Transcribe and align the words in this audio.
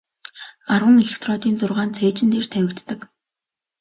Арван 0.73 0.95
электродын 1.03 1.53
зургаа 1.59 1.85
нь 1.87 1.95
цээжин 1.97 2.29
дээр 2.31 2.47
тавигддаг. 2.53 2.99